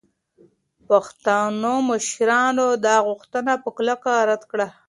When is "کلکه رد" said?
3.77-4.43